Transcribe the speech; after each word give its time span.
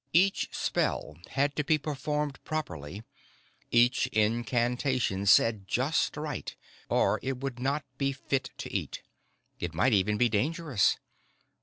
Each 0.13 0.49
spell 0.51 1.19
had 1.27 1.55
to 1.57 1.63
be 1.63 1.77
performed 1.77 2.43
properly, 2.43 3.03
each 3.69 4.07
incantation 4.07 5.27
said 5.27 5.67
just 5.67 6.17
right, 6.17 6.55
or 6.89 7.19
it 7.21 7.37
would 7.37 7.59
not 7.59 7.85
be 7.99 8.11
fit 8.11 8.49
to 8.57 8.73
eat. 8.73 9.03
It 9.59 9.75
might 9.75 9.93
even 9.93 10.17
be 10.17 10.27
dangerous. 10.27 10.97